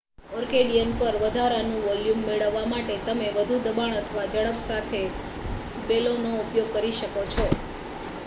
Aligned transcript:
accordion 0.27 0.93
પર 0.99 1.17
વધારાનું 1.23 1.81
volume 1.81 2.23
મેળવવા 2.23 2.63
માટે, 2.67 2.95
તમે 3.03 3.27
વધુ 3.35 3.59
દબાણ 3.65 3.93
અથવા 3.97 4.25
ઝડપ 4.29 4.63
સાથે 4.63 5.01
બેલોનો 5.87 6.31
ઉપયોગ 6.39 6.73
કરો 6.73 6.91
શકો 6.95 7.27
છો 7.31 7.45